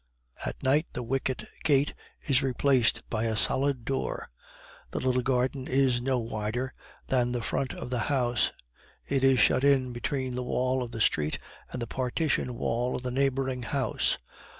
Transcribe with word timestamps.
At 0.43 0.63
night 0.63 0.87
the 0.93 1.03
wicket 1.03 1.45
gate 1.63 1.93
is 2.23 2.41
replaced 2.41 3.03
by 3.11 3.25
a 3.25 3.35
solid 3.35 3.85
door. 3.85 4.31
The 4.89 4.99
little 4.99 5.21
garden 5.21 5.67
is 5.67 6.01
no 6.01 6.17
wider 6.17 6.73
than 7.05 7.31
the 7.33 7.43
front 7.43 7.73
of 7.75 7.91
the 7.91 7.99
house; 8.09 8.51
it 9.07 9.23
is 9.23 9.39
shut 9.39 9.63
in 9.63 9.93
between 9.93 10.33
the 10.33 10.41
wall 10.41 10.81
of 10.81 10.89
the 10.91 11.01
street 11.01 11.37
and 11.71 11.79
the 11.79 11.85
partition 11.85 12.55
wall 12.57 12.95
of 12.95 13.03
the 13.03 13.11
neighboring 13.11 13.61
house. 13.61 14.17